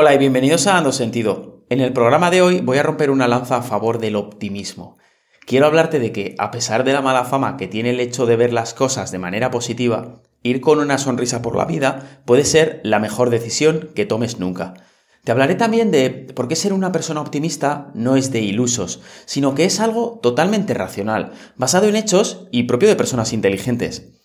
[0.00, 1.64] Hola y bienvenidos a Dando Sentido.
[1.70, 4.96] En el programa de hoy voy a romper una lanza a favor del optimismo.
[5.44, 8.36] Quiero hablarte de que, a pesar de la mala fama que tiene el hecho de
[8.36, 12.80] ver las cosas de manera positiva, ir con una sonrisa por la vida puede ser
[12.84, 14.74] la mejor decisión que tomes nunca.
[15.24, 19.56] Te hablaré también de por qué ser una persona optimista no es de ilusos, sino
[19.56, 24.17] que es algo totalmente racional, basado en hechos y propio de personas inteligentes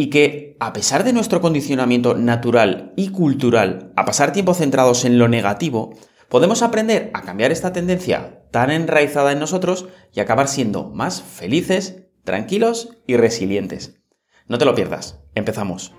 [0.00, 5.18] y que, a pesar de nuestro condicionamiento natural y cultural a pasar tiempo centrados en
[5.18, 5.92] lo negativo,
[6.28, 12.04] podemos aprender a cambiar esta tendencia tan enraizada en nosotros y acabar siendo más felices,
[12.22, 13.96] tranquilos y resilientes.
[14.46, 15.92] No te lo pierdas, empezamos.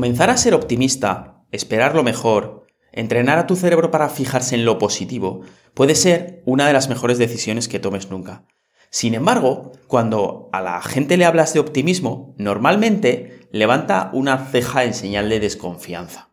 [0.00, 4.78] Comenzar a ser optimista, esperar lo mejor, entrenar a tu cerebro para fijarse en lo
[4.78, 5.42] positivo,
[5.74, 8.46] puede ser una de las mejores decisiones que tomes nunca.
[8.88, 14.94] Sin embargo, cuando a la gente le hablas de optimismo, normalmente levanta una ceja en
[14.94, 16.30] señal de desconfianza.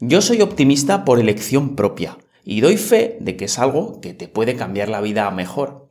[0.00, 4.28] Yo soy optimista por elección propia y doy fe de que es algo que te
[4.28, 5.90] puede cambiar la vida a mejor.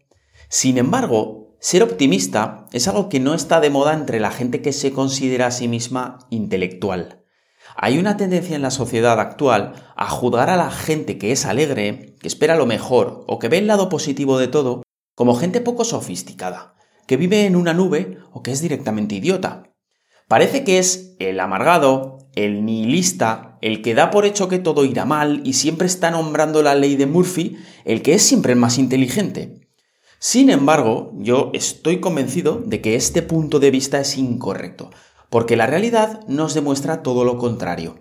[0.49, 4.73] Sin embargo, ser optimista es algo que no está de moda entre la gente que
[4.73, 7.23] se considera a sí misma intelectual.
[7.77, 12.17] Hay una tendencia en la sociedad actual a juzgar a la gente que es alegre,
[12.19, 14.83] que espera lo mejor o que ve el lado positivo de todo
[15.15, 16.75] como gente poco sofisticada,
[17.07, 19.63] que vive en una nube o que es directamente idiota.
[20.27, 25.05] Parece que es el amargado, el nihilista, el que da por hecho que todo irá
[25.05, 27.55] mal y siempre está nombrando la ley de Murphy,
[27.85, 29.62] el que es siempre el más inteligente.
[30.25, 34.89] Sin embargo, yo estoy convencido de que este punto de vista es incorrecto,
[35.29, 37.99] porque la realidad nos demuestra todo lo contrario.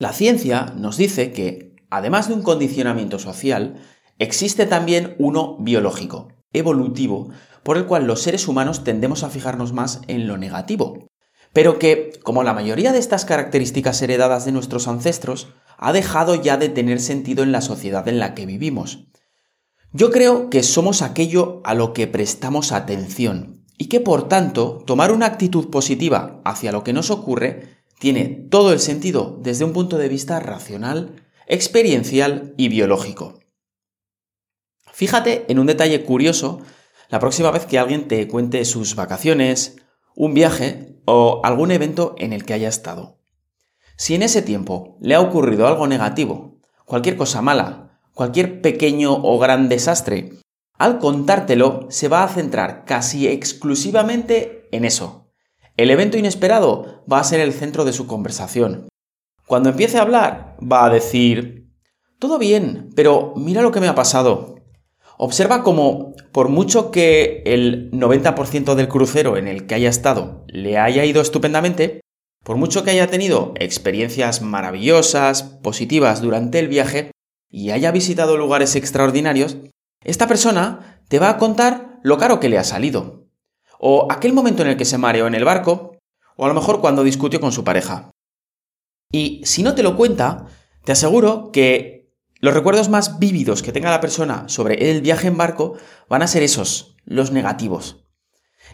[0.00, 3.80] La ciencia nos dice que, además de un condicionamiento social,
[4.18, 7.28] existe también uno biológico, evolutivo,
[7.62, 11.06] por el cual los seres humanos tendemos a fijarnos más en lo negativo,
[11.52, 16.56] pero que, como la mayoría de estas características heredadas de nuestros ancestros, ha dejado ya
[16.56, 19.09] de tener sentido en la sociedad en la que vivimos.
[19.92, 25.10] Yo creo que somos aquello a lo que prestamos atención y que por tanto tomar
[25.10, 29.98] una actitud positiva hacia lo que nos ocurre tiene todo el sentido desde un punto
[29.98, 31.16] de vista racional,
[31.48, 33.40] experiencial y biológico.
[34.92, 36.60] Fíjate en un detalle curioso
[37.08, 39.76] la próxima vez que alguien te cuente sus vacaciones,
[40.14, 43.18] un viaje o algún evento en el que haya estado.
[43.96, 47.89] Si en ese tiempo le ha ocurrido algo negativo, cualquier cosa mala,
[48.20, 50.34] cualquier pequeño o gran desastre,
[50.76, 55.32] al contártelo se va a centrar casi exclusivamente en eso.
[55.78, 58.88] El evento inesperado va a ser el centro de su conversación.
[59.46, 61.72] Cuando empiece a hablar, va a decir,
[62.18, 64.56] todo bien, pero mira lo que me ha pasado.
[65.16, 70.76] Observa cómo, por mucho que el 90% del crucero en el que haya estado le
[70.76, 72.02] haya ido estupendamente,
[72.44, 77.12] por mucho que haya tenido experiencias maravillosas, positivas durante el viaje,
[77.50, 79.58] y haya visitado lugares extraordinarios,
[80.02, 83.26] esta persona te va a contar lo caro que le ha salido,
[83.78, 85.98] o aquel momento en el que se mareó en el barco,
[86.36, 88.10] o a lo mejor cuando discutió con su pareja.
[89.12, 90.46] Y si no te lo cuenta,
[90.84, 95.36] te aseguro que los recuerdos más vívidos que tenga la persona sobre el viaje en
[95.36, 95.74] barco
[96.08, 98.04] van a ser esos, los negativos.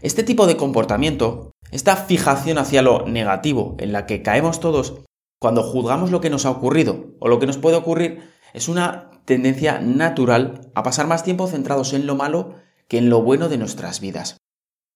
[0.03, 5.01] Este tipo de comportamiento, esta fijación hacia lo negativo en la que caemos todos
[5.41, 9.11] cuando juzgamos lo que nos ha ocurrido o lo que nos puede ocurrir, es una
[9.25, 12.55] tendencia natural a pasar más tiempo centrados en lo malo
[12.89, 14.37] que en lo bueno de nuestras vidas.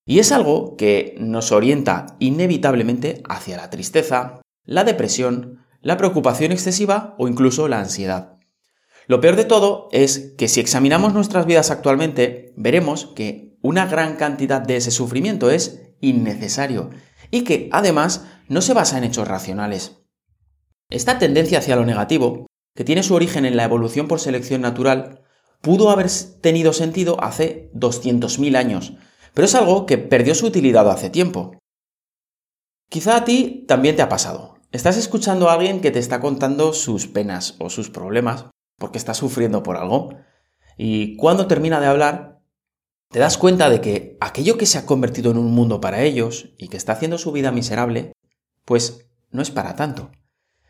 [0.07, 7.15] Y es algo que nos orienta inevitablemente hacia la tristeza, la depresión, la preocupación excesiva
[7.19, 8.39] o incluso la ansiedad.
[9.07, 14.17] Lo peor de todo es que si examinamos nuestras vidas actualmente, veremos que una gran
[14.17, 16.91] cantidad de ese sufrimiento es innecesario
[17.31, 19.99] y que además no se basa en hechos racionales.
[20.89, 25.23] Esta tendencia hacia lo negativo que tiene su origen en la evolución por selección natural,
[25.61, 26.09] pudo haber
[26.41, 28.95] tenido sentido hace 200.000 años,
[29.35, 31.59] pero es algo que perdió su utilidad hace tiempo.
[32.89, 34.57] Quizá a ti también te ha pasado.
[34.73, 38.47] Estás escuchando a alguien que te está contando sus penas o sus problemas
[38.79, 40.15] porque está sufriendo por algo,
[40.79, 42.41] y cuando termina de hablar,
[43.11, 46.55] te das cuenta de que aquello que se ha convertido en un mundo para ellos
[46.57, 48.13] y que está haciendo su vida miserable,
[48.65, 50.11] pues no es para tanto.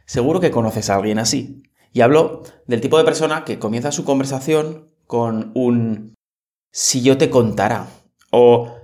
[0.06, 1.62] Seguro que conoces a alguien así.
[1.92, 6.14] Y hablo del tipo de persona que comienza su conversación con un
[6.70, 7.88] si yo te contara
[8.30, 8.76] o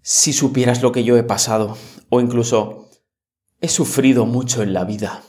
[0.00, 1.76] si supieras lo que yo he pasado
[2.08, 2.88] o incluso
[3.60, 5.22] he sufrido mucho en la vida.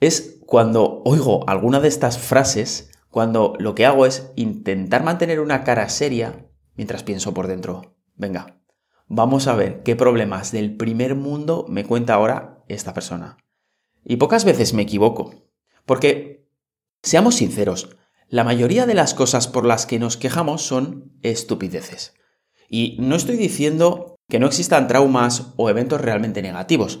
[0.00, 5.64] Es cuando oigo alguna de estas frases, cuando lo que hago es intentar mantener una
[5.64, 7.96] cara seria mientras pienso por dentro.
[8.16, 8.60] Venga,
[9.06, 13.38] vamos a ver qué problemas del primer mundo me cuenta ahora esta persona.
[14.04, 15.32] Y pocas veces me equivoco,
[15.86, 16.33] porque,
[17.04, 17.96] seamos sinceros,
[18.28, 22.14] la mayoría de las cosas por las que nos quejamos son estupideces.
[22.68, 27.00] Y no estoy diciendo que no existan traumas o eventos realmente negativos.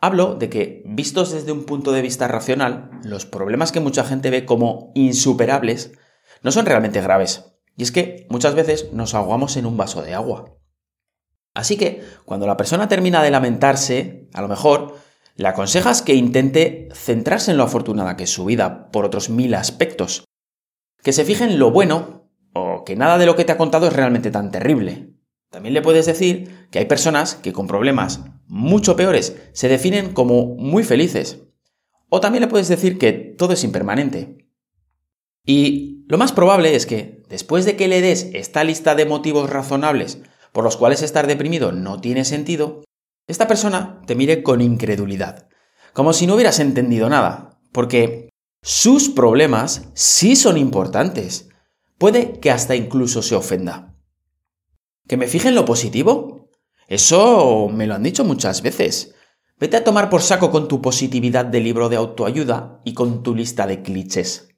[0.00, 4.30] Hablo de que, vistos desde un punto de vista racional, los problemas que mucha gente
[4.30, 5.92] ve como insuperables
[6.42, 7.56] no son realmente graves.
[7.76, 10.56] Y es que muchas veces nos ahogamos en un vaso de agua.
[11.54, 14.97] Así que, cuando la persona termina de lamentarse, a lo mejor,
[15.38, 19.54] le aconsejas que intente centrarse en lo afortunada que es su vida por otros mil
[19.54, 20.24] aspectos.
[21.00, 23.86] Que se fije en lo bueno o que nada de lo que te ha contado
[23.86, 25.14] es realmente tan terrible.
[25.48, 30.56] También le puedes decir que hay personas que con problemas mucho peores se definen como
[30.56, 31.44] muy felices.
[32.08, 34.48] O también le puedes decir que todo es impermanente.
[35.46, 39.48] Y lo más probable es que, después de que le des esta lista de motivos
[39.48, 40.20] razonables
[40.50, 42.82] por los cuales estar deprimido no tiene sentido,
[43.28, 45.48] esta persona te mire con incredulidad,
[45.92, 48.30] como si no hubieras entendido nada, porque
[48.62, 51.48] sus problemas sí son importantes.
[51.98, 53.94] Puede que hasta incluso se ofenda.
[55.06, 56.48] ¿Que me fije en lo positivo?
[56.86, 59.14] Eso me lo han dicho muchas veces.
[59.58, 63.34] Vete a tomar por saco con tu positividad de libro de autoayuda y con tu
[63.34, 64.48] lista de clichés.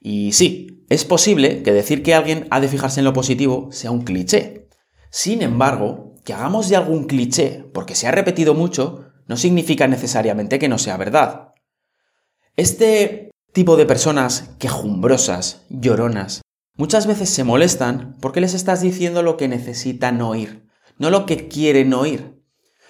[0.00, 3.92] Y sí, es posible que decir que alguien ha de fijarse en lo positivo sea
[3.92, 4.68] un cliché.
[5.10, 10.58] Sin embargo, que hagamos de algún cliché porque se ha repetido mucho no significa necesariamente
[10.58, 11.52] que no sea verdad.
[12.56, 16.42] Este tipo de personas quejumbrosas, lloronas,
[16.76, 20.66] muchas veces se molestan porque les estás diciendo lo que necesitan oír,
[20.98, 22.42] no lo que quieren oír.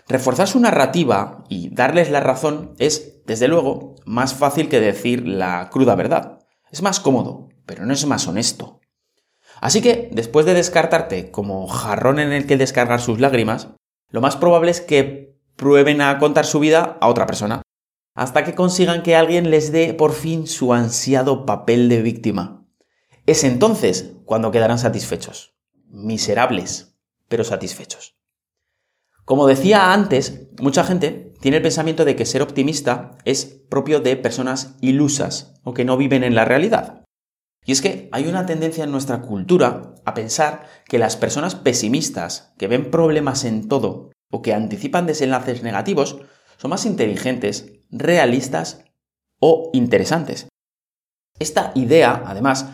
[0.08, 5.70] Reforzar su narrativa y darles la razón es, desde luego, más fácil que decir la
[5.70, 6.40] cruda verdad.
[6.70, 8.81] Es más cómodo, pero no es más honesto.
[9.62, 13.68] Así que, después de descartarte como jarrón en el que descargar sus lágrimas,
[14.10, 17.62] lo más probable es que prueben a contar su vida a otra persona,
[18.16, 22.66] hasta que consigan que alguien les dé por fin su ansiado papel de víctima.
[23.24, 25.54] Es entonces cuando quedarán satisfechos.
[25.86, 26.96] Miserables,
[27.28, 28.16] pero satisfechos.
[29.24, 34.16] Como decía antes, mucha gente tiene el pensamiento de que ser optimista es propio de
[34.16, 37.01] personas ilusas o que no viven en la realidad.
[37.64, 42.52] Y es que hay una tendencia en nuestra cultura a pensar que las personas pesimistas,
[42.58, 46.18] que ven problemas en todo o que anticipan desenlaces negativos,
[46.56, 48.84] son más inteligentes, realistas
[49.38, 50.48] o interesantes.
[51.38, 52.68] Esta idea, además,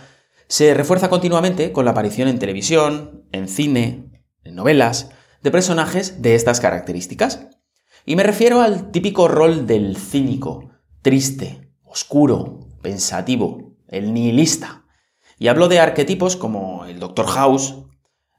[0.47, 5.11] se refuerza continuamente con la aparición en televisión, en cine, en novelas,
[5.43, 7.49] de personajes de estas características.
[8.07, 10.71] Y me refiero al típico rol del cínico,
[11.03, 14.85] triste, oscuro, pensativo, el nihilista.
[15.39, 17.27] Y hablo de arquetipos como el Dr.
[17.27, 17.77] House,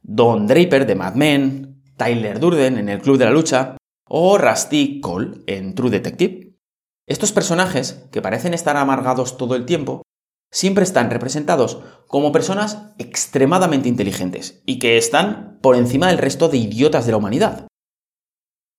[0.02, 5.02] Don Draper de Mad Men, Tyler Durden en El Club de la Lucha o Rusty
[5.02, 6.56] Cole en True Detective.
[7.06, 10.04] Estos personajes, que parecen estar amargados todo el tiempo,
[10.52, 16.58] siempre están representados como personas extremadamente inteligentes y que están por encima del resto de
[16.58, 17.68] idiotas de la humanidad.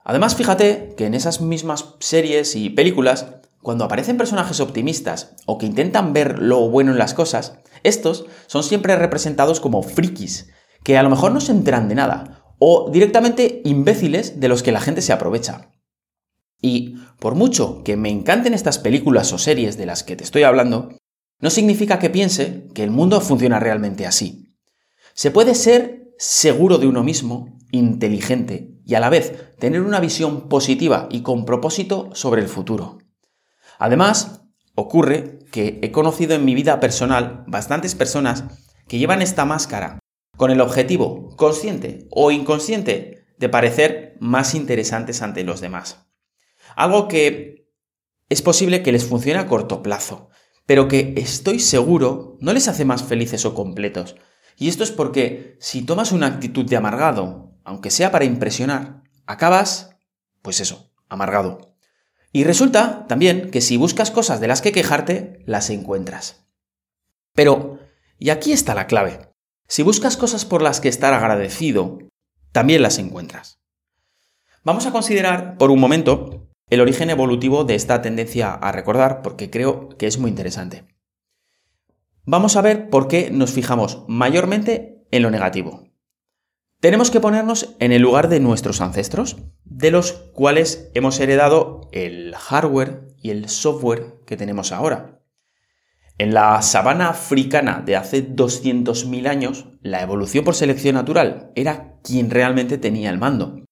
[0.03, 5.67] Además, fíjate que en esas mismas series y películas cuando aparecen personajes optimistas o que
[5.67, 10.49] intentan ver lo bueno en las cosas, estos son siempre representados como frikis,
[10.83, 14.73] que a lo mejor no se enteran de nada, o directamente imbéciles de los que
[14.73, 15.71] la gente se aprovecha.
[16.61, 20.43] Y por mucho que me encanten estas películas o series de las que te estoy
[20.43, 20.91] hablando,
[21.41, 24.57] no significa que piense que el mundo funciona realmente así.
[25.15, 30.49] Se puede ser seguro de uno mismo, inteligente y a la vez tener una visión
[30.49, 32.99] positiva y con propósito sobre el futuro.
[33.81, 34.43] Además,
[34.75, 38.45] ocurre que he conocido en mi vida personal bastantes personas
[38.87, 39.99] que llevan esta máscara
[40.37, 46.07] con el objetivo, consciente o inconsciente, de parecer más interesantes ante los demás.
[46.77, 47.71] Algo que
[48.29, 50.29] es posible que les funcione a corto plazo,
[50.67, 54.17] pero que estoy seguro no les hace más felices o completos.
[54.59, 59.97] Y esto es porque si tomas una actitud de amargado, aunque sea para impresionar, acabas,
[60.43, 61.70] pues eso, amargado.
[62.33, 66.47] Y resulta también que si buscas cosas de las que quejarte, las encuentras.
[67.35, 67.79] Pero,
[68.19, 69.31] y aquí está la clave,
[69.67, 71.99] si buscas cosas por las que estar agradecido,
[72.51, 73.61] también las encuentras.
[74.65, 79.49] Vamos a considerar por un momento el origen evolutivo de esta tendencia a recordar porque
[79.49, 80.87] creo que es muy interesante.
[82.25, 85.90] Vamos a ver por qué nos fijamos mayormente en lo negativo.
[86.81, 92.35] Tenemos que ponernos en el lugar de nuestros ancestros, de los cuales hemos heredado el
[92.35, 95.21] hardware y el software que tenemos ahora.
[96.17, 102.31] En la sabana africana de hace 200.000 años, la evolución por selección natural era quien
[102.31, 103.63] realmente tenía el mando.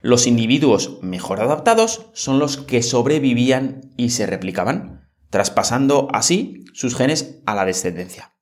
[0.00, 7.42] Los individuos mejor adaptados son los que sobrevivían y se replicaban, traspasando así sus genes
[7.44, 8.33] a la descendencia.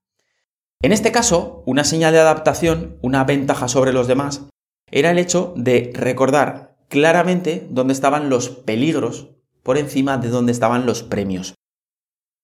[0.83, 4.49] En este caso, una señal de adaptación, una ventaja sobre los demás,
[4.91, 9.31] era el hecho de recordar claramente dónde estaban los peligros
[9.63, 11.55] por encima de dónde estaban los premios.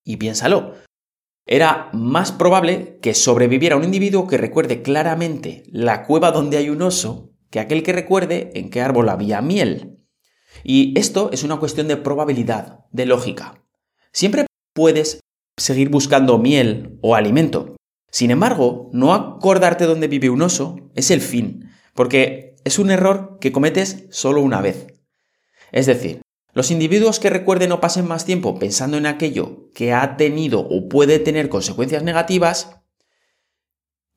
[0.05, 0.75] Y piénsalo,
[1.47, 6.83] era más probable que sobreviviera un individuo que recuerde claramente la cueva donde hay un
[6.83, 9.99] oso que aquel que recuerde en qué árbol había miel.
[10.63, 13.65] Y esto es una cuestión de probabilidad, de lógica.
[14.13, 15.19] Siempre puedes
[15.57, 17.78] seguir buscando miel o alimento.
[18.11, 23.39] Sin embargo, no acordarte dónde vive un oso es el fin, porque es un error
[23.41, 24.87] que cometes solo una vez.
[25.73, 26.23] Es decir,
[26.55, 30.89] los individuos que recuerden o pasen más tiempo pensando en aquello que ha tenido o
[30.89, 32.81] puede tener consecuencias negativas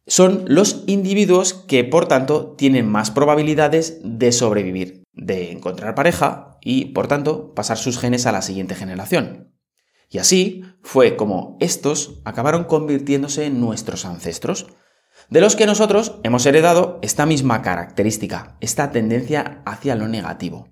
[0.08, 6.86] son los individuos que, por tanto, tienen más probabilidades de sobrevivir, de encontrar pareja y,
[6.86, 9.51] por tanto, pasar sus genes a la siguiente generación.
[10.12, 14.68] Y así fue como estos acabaron convirtiéndose en nuestros ancestros,
[15.32, 20.68] de los que nosotros hemos heredado esta misma característica, esta tendencia hacia lo negativo.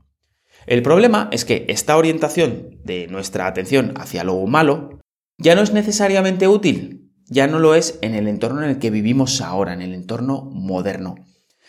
[0.67, 4.99] El problema es que esta orientación de nuestra atención hacia lo malo
[5.37, 8.89] ya no es necesariamente útil ya no lo es en el entorno en el que
[8.89, 11.15] vivimos ahora, en el entorno moderno.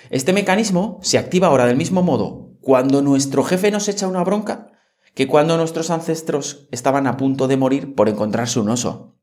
[0.08, 4.69] Este mecanismo se activa ahora del mismo modo cuando nuestro jefe nos echa una bronca
[5.14, 9.16] que cuando nuestros ancestros estaban a punto de morir por encontrarse un oso.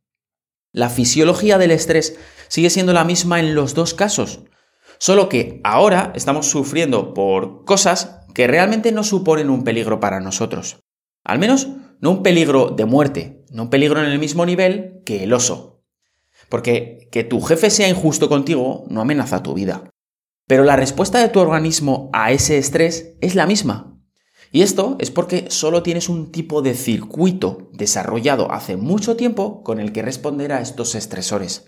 [0.71, 2.17] La fisiología del estrés
[2.49, 4.41] sigue siendo la misma en los dos casos,
[4.99, 10.77] solo que ahora estamos sufriendo por cosas que realmente no suponen un peligro para nosotros.
[11.23, 11.67] Al menos
[11.99, 15.83] no un peligro de muerte, no un peligro en el mismo nivel que el oso,
[16.49, 19.89] porque que tu jefe sea injusto contigo no amenaza tu vida.
[20.47, 23.96] Pero la respuesta de tu organismo a ese estrés es la misma.
[24.51, 29.79] Y esto es porque solo tienes un tipo de circuito desarrollado hace mucho tiempo con
[29.79, 31.65] el que responder a estos estresores.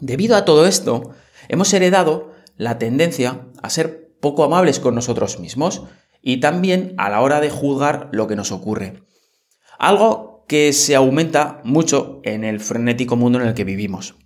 [0.00, 1.10] Debido a todo esto,
[1.48, 5.84] hemos heredado la tendencia a ser poco amables con nosotros mismos
[6.20, 9.04] y también a la hora de juzgar lo que nos ocurre.
[9.78, 14.16] Algo que se aumenta mucho en el frenético mundo en el que vivimos.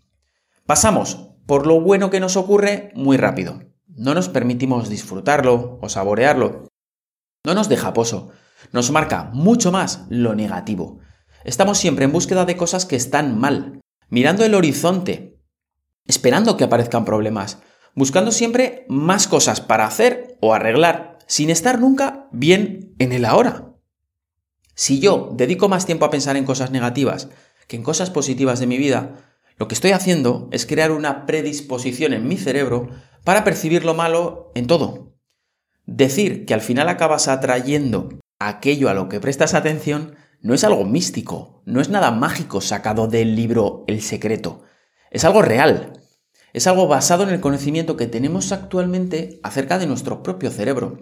[0.66, 3.60] Pasamos por lo bueno que nos ocurre muy rápido.
[3.88, 6.69] No nos permitimos disfrutarlo o saborearlo.
[7.44, 8.30] No nos deja poso.
[8.72, 10.98] Nos marca mucho más lo negativo.
[11.44, 13.80] Estamos siempre en búsqueda de cosas que están mal,
[14.10, 15.40] mirando el horizonte,
[16.06, 17.58] esperando que aparezcan problemas,
[17.94, 23.72] buscando siempre más cosas para hacer o arreglar, sin estar nunca bien en el ahora.
[24.74, 27.28] Si yo dedico más tiempo a pensar en cosas negativas
[27.68, 29.16] que en cosas positivas de mi vida,
[29.56, 32.90] lo que estoy haciendo es crear una predisposición en mi cerebro
[33.24, 35.09] para percibir lo malo en todo.
[35.90, 40.84] Decir que al final acabas atrayendo aquello a lo que prestas atención no es algo
[40.84, 44.62] místico, no es nada mágico sacado del libro El secreto,
[45.10, 46.00] es algo real,
[46.52, 51.00] es algo basado en el conocimiento que tenemos actualmente acerca de nuestro propio cerebro.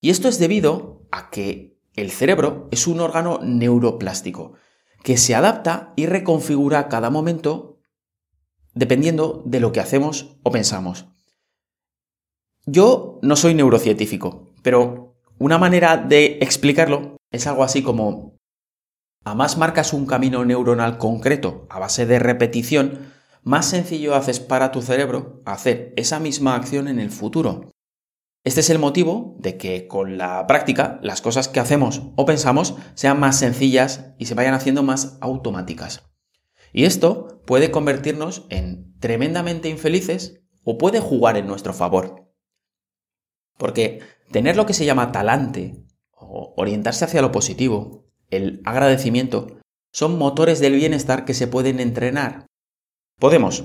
[0.00, 4.54] Y esto es debido a que el cerebro es un órgano neuroplástico
[5.02, 7.78] que se adapta y reconfigura cada momento
[8.72, 11.13] dependiendo de lo que hacemos o pensamos.
[12.66, 18.38] Yo no soy neurocientífico, pero una manera de explicarlo es algo así como
[19.24, 24.70] a más marcas un camino neuronal concreto a base de repetición, más sencillo haces para
[24.70, 27.70] tu cerebro hacer esa misma acción en el futuro.
[28.44, 32.76] Este es el motivo de que con la práctica las cosas que hacemos o pensamos
[32.94, 36.02] sean más sencillas y se vayan haciendo más automáticas.
[36.72, 42.23] Y esto puede convertirnos en tremendamente infelices o puede jugar en nuestro favor.
[43.58, 49.58] Porque tener lo que se llama talante o orientarse hacia lo positivo, el agradecimiento,
[49.92, 52.46] son motores del bienestar que se pueden entrenar.
[53.18, 53.64] Podemos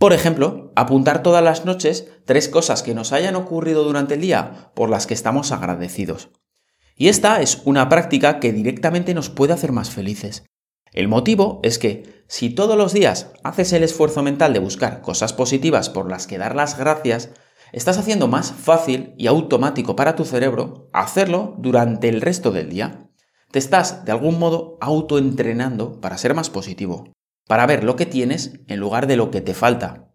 [0.00, 4.72] por ejemplo, apuntar todas las noches tres cosas que nos hayan ocurrido durante el día
[4.74, 6.30] por las que estamos agradecidos.
[6.96, 10.46] Y esta es una práctica que directamente nos puede hacer más felices.
[10.94, 15.34] El motivo es que si todos los días haces el esfuerzo mental de buscar cosas
[15.34, 17.28] positivas por las que dar las gracias,
[17.72, 23.10] estás haciendo más fácil y automático para tu cerebro hacerlo durante el resto del día.
[23.50, 27.12] Te estás, de algún modo, autoentrenando para ser más positivo,
[27.46, 30.12] para ver lo que tienes en lugar de lo que te falta.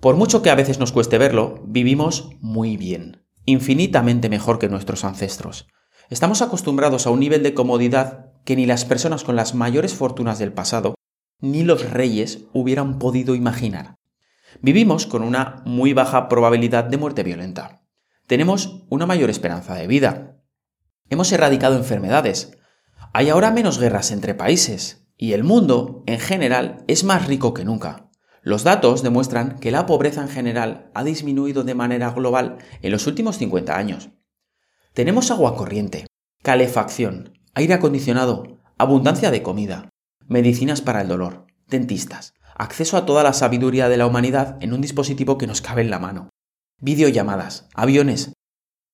[0.00, 5.04] Por mucho que a veces nos cueste verlo, vivimos muy bien, infinitamente mejor que nuestros
[5.04, 5.66] ancestros.
[6.08, 10.38] Estamos acostumbrados a un nivel de comodidad que ni las personas con las mayores fortunas
[10.38, 10.94] del pasado,
[11.40, 13.99] ni los reyes hubieran podido imaginar.
[14.60, 17.82] Vivimos con una muy baja probabilidad de muerte violenta.
[18.26, 20.42] Tenemos una mayor esperanza de vida.
[21.08, 22.58] Hemos erradicado enfermedades.
[23.12, 25.08] Hay ahora menos guerras entre países.
[25.16, 28.10] Y el mundo, en general, es más rico que nunca.
[28.42, 33.06] Los datos demuestran que la pobreza en general ha disminuido de manera global en los
[33.06, 34.10] últimos 50 años.
[34.94, 36.06] Tenemos agua corriente,
[36.42, 39.90] calefacción, aire acondicionado, abundancia de comida,
[40.26, 44.82] medicinas para el dolor, dentistas, acceso a toda la sabiduría de la humanidad en un
[44.82, 46.28] dispositivo que nos cabe en la mano,
[46.78, 48.34] videollamadas, aviones.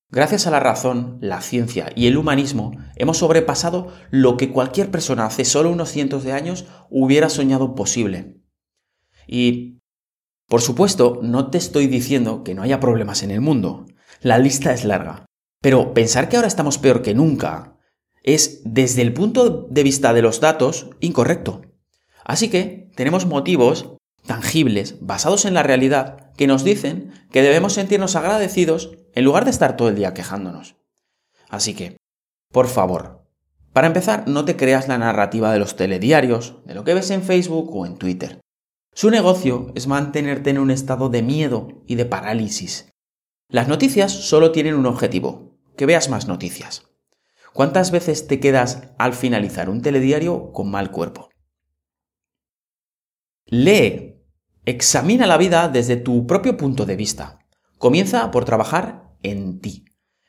[0.09, 5.25] Gracias a la razón, la ciencia y el humanismo hemos sobrepasado lo que cualquier persona
[5.25, 8.41] hace solo unos cientos de años hubiera soñado posible.
[9.27, 9.81] Y,
[10.47, 13.85] por supuesto, no te estoy diciendo que no haya problemas en el mundo.
[14.21, 15.25] La lista es larga.
[15.61, 17.77] Pero pensar que ahora estamos peor que nunca
[18.23, 21.66] es, desde el punto de vista de los datos, incorrecto.
[22.27, 23.93] Así que tenemos motivos
[24.25, 29.51] tangibles, basados en la realidad, que nos dicen que debemos sentirnos agradecidos en lugar de
[29.51, 30.75] estar todo el día quejándonos.
[31.47, 31.95] Así que,
[32.51, 33.23] por favor,
[33.71, 37.23] para empezar, no te creas la narrativa de los telediarios, de lo que ves en
[37.23, 38.41] Facebook o en Twitter.
[38.93, 42.89] Su negocio es mantenerte en un estado de miedo y de parálisis.
[43.47, 46.83] Las noticias solo tienen un objetivo, que veas más noticias.
[47.53, 51.26] ¿Cuántas veces te quedas al finalizar un telediario con mal cuerpo?
[53.49, 54.21] Lee,
[54.65, 57.39] examina la vida desde tu propio punto de vista.
[57.77, 59.85] Comienza por trabajar en ti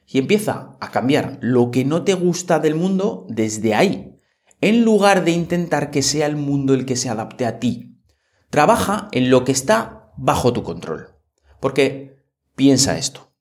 [0.06, 4.16] y empieza a cambiar lo que no te gusta del mundo desde ahí,
[4.60, 8.00] en lugar de intentar que sea el mundo el que se adapte a ti.
[8.50, 11.08] Trabaja en lo que está bajo tu control.
[11.60, 12.22] Porque
[12.54, 13.32] piensa esto.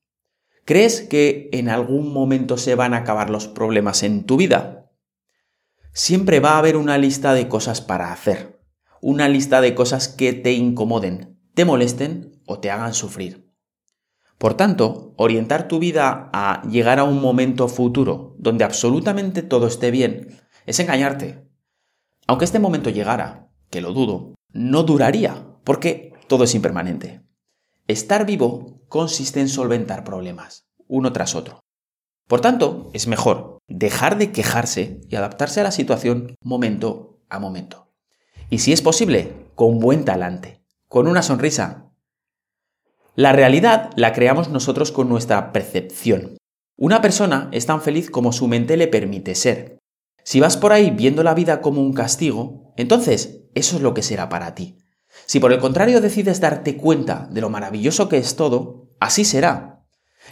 [0.64, 4.90] ¿Crees que en algún momento se van a acabar los problemas en tu vida?
[5.92, 8.57] Siempre va a haber una lista de cosas para hacer
[9.00, 13.48] una lista de cosas que te incomoden, te molesten o te hagan sufrir.
[14.38, 19.90] Por tanto, orientar tu vida a llegar a un momento futuro donde absolutamente todo esté
[19.90, 21.48] bien es engañarte.
[22.26, 27.22] Aunque este momento llegara, que lo dudo, no duraría, porque todo es impermanente.
[27.88, 31.60] Estar vivo consiste en solventar problemas, uno tras otro.
[32.28, 37.87] Por tanto, es mejor dejar de quejarse y adaptarse a la situación momento a momento.
[38.50, 41.92] Y si es posible, con buen talante, con una sonrisa.
[43.14, 46.38] La realidad la creamos nosotros con nuestra percepción.
[46.76, 49.78] Una persona es tan feliz como su mente le permite ser.
[50.24, 54.02] Si vas por ahí viendo la vida como un castigo, entonces eso es lo que
[54.02, 54.78] será para ti.
[55.26, 59.84] Si por el contrario decides darte cuenta de lo maravilloso que es todo, así será.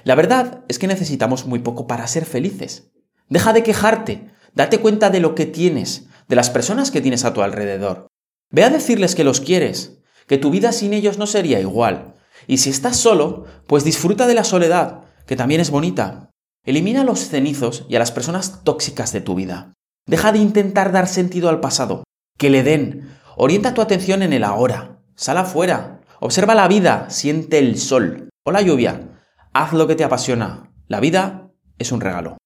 [0.05, 2.93] La verdad es que necesitamos muy poco para ser felices.
[3.29, 7.33] Deja de quejarte, date cuenta de lo que tienes, de las personas que tienes a
[7.33, 8.09] tu alrededor.
[8.51, 12.15] Ve a decirles que los quieres, que tu vida sin ellos no sería igual.
[12.47, 16.31] Y si estás solo, pues disfruta de la soledad, que también es bonita.
[16.65, 19.75] Elimina los cenizos y a las personas tóxicas de tu vida.
[20.07, 22.05] Deja de intentar dar sentido al pasado.
[22.39, 23.09] Que le den.
[23.37, 25.01] Orienta tu atención en el ahora.
[25.15, 26.01] Sal afuera.
[26.21, 27.09] Observa la vida.
[27.11, 29.21] Siente el sol o la lluvia.
[29.53, 30.73] Haz lo que te apasiona.
[30.89, 32.37] La vida es un regalo.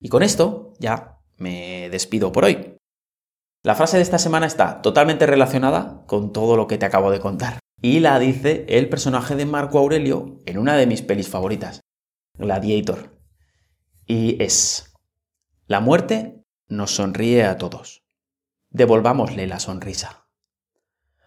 [0.00, 1.11] Y con esto ya
[1.42, 2.76] me despido por hoy.
[3.62, 7.20] La frase de esta semana está totalmente relacionada con todo lo que te acabo de
[7.20, 7.58] contar.
[7.80, 11.80] Y la dice el personaje de Marco Aurelio en una de mis pelis favoritas,
[12.38, 13.20] Gladiator.
[14.06, 14.94] Y es,
[15.66, 18.02] la muerte nos sonríe a todos.
[18.70, 20.26] Devolvámosle la sonrisa.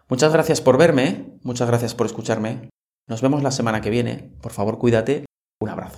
[0.08, 2.70] Muchas gracias por verme, muchas gracias por escucharme.
[3.08, 4.34] Nos vemos la semana que viene.
[4.42, 5.26] Por favor, cuídate.
[5.60, 5.98] Un abrazo.